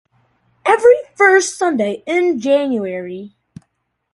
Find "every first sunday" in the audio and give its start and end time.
0.65-2.01